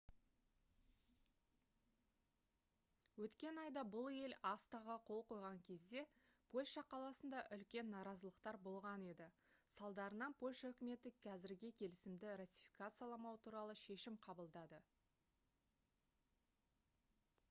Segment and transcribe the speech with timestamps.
[3.25, 6.03] өткен айда бұл ел acta-ға қол қойған кезде
[6.55, 9.27] польша қаласында үлкен наразылықтар болған еді
[9.77, 14.81] салдарынан польша үкіметі қазірге келісімді ратификацияламау туралы шешім қабылдады